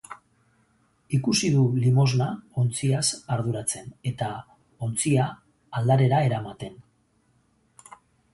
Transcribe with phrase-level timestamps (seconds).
[1.17, 2.29] Ikusi du limosna
[2.61, 3.03] ontziaz
[3.35, 4.31] arduratzen eta
[4.89, 5.29] ontzia
[5.83, 6.83] aldarera eramaten.